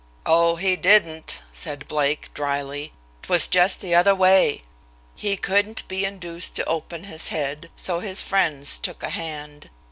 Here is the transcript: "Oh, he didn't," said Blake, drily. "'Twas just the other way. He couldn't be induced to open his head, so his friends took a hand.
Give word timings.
"Oh, 0.25 0.55
he 0.55 0.75
didn't," 0.75 1.41
said 1.53 1.87
Blake, 1.87 2.31
drily. 2.33 2.91
"'Twas 3.21 3.45
just 3.47 3.81
the 3.81 3.93
other 3.93 4.15
way. 4.15 4.61
He 5.13 5.37
couldn't 5.37 5.87
be 5.87 6.05
induced 6.05 6.55
to 6.55 6.65
open 6.65 7.03
his 7.03 7.27
head, 7.27 7.69
so 7.75 7.99
his 7.99 8.23
friends 8.23 8.79
took 8.79 9.03
a 9.03 9.11
hand. 9.11 9.69